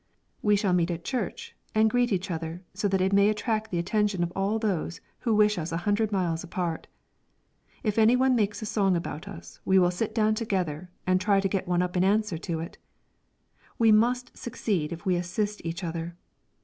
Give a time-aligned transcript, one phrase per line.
[0.41, 3.77] We shall meet at church and greet each other so that it may attract the
[3.77, 6.87] attention of all those who wish us a hundred miles apart.
[7.83, 11.39] If any one makes a song about us we will sit down together and try
[11.39, 12.79] to get up one in answer to it;
[13.77, 16.15] we must succeed if we assist each other.